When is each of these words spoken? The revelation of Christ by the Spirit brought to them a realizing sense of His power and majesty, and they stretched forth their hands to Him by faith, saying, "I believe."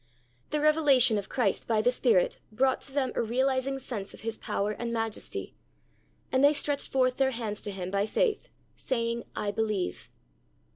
The 0.49 0.59
revelation 0.59 1.19
of 1.19 1.29
Christ 1.29 1.67
by 1.67 1.79
the 1.83 1.91
Spirit 1.91 2.39
brought 2.51 2.81
to 2.81 2.91
them 2.91 3.11
a 3.13 3.21
realizing 3.21 3.77
sense 3.77 4.15
of 4.15 4.21
His 4.21 4.35
power 4.35 4.71
and 4.71 4.91
majesty, 4.91 5.53
and 6.31 6.43
they 6.43 6.53
stretched 6.53 6.91
forth 6.91 7.17
their 7.17 7.29
hands 7.29 7.61
to 7.61 7.71
Him 7.71 7.91
by 7.91 8.07
faith, 8.07 8.49
saying, 8.75 9.25
"I 9.35 9.51
believe." 9.51 10.09